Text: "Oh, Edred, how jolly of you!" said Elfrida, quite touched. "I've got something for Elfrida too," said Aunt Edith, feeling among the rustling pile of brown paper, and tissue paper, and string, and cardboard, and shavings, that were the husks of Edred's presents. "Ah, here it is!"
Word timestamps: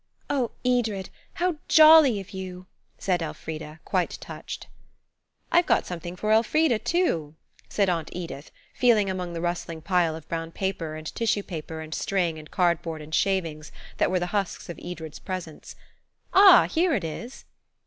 "Oh, 0.31 0.49
Edred, 0.65 1.11
how 1.35 1.57
jolly 1.67 2.19
of 2.19 2.31
you!" 2.31 2.65
said 2.97 3.21
Elfrida, 3.21 3.79
quite 3.85 4.17
touched. 4.19 4.65
"I've 5.51 5.67
got 5.67 5.85
something 5.85 6.15
for 6.15 6.31
Elfrida 6.31 6.79
too," 6.79 7.35
said 7.69 7.87
Aunt 7.87 8.09
Edith, 8.11 8.49
feeling 8.73 9.11
among 9.11 9.33
the 9.33 9.41
rustling 9.41 9.79
pile 9.79 10.15
of 10.15 10.27
brown 10.27 10.53
paper, 10.53 10.95
and 10.95 11.05
tissue 11.13 11.43
paper, 11.43 11.81
and 11.81 11.93
string, 11.93 12.39
and 12.39 12.49
cardboard, 12.49 13.03
and 13.03 13.13
shavings, 13.13 13.71
that 13.97 14.09
were 14.09 14.19
the 14.19 14.25
husks 14.33 14.69
of 14.69 14.79
Edred's 14.83 15.19
presents. 15.19 15.75
"Ah, 16.33 16.67
here 16.67 16.95
it 16.95 17.03
is!" 17.03 17.45